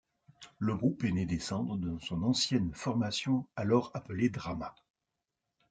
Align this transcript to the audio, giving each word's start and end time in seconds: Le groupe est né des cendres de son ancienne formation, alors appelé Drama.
Le 0.57 0.75
groupe 0.75 1.03
est 1.03 1.11
né 1.11 1.27
des 1.27 1.37
cendres 1.37 1.77
de 1.77 1.95
son 1.99 2.23
ancienne 2.23 2.73
formation, 2.73 3.45
alors 3.55 3.91
appelé 3.93 4.31
Drama. 4.31 4.73